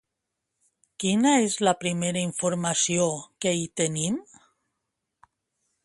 [1.03, 3.07] Quina és la primera informació
[3.45, 4.19] que hi tenim?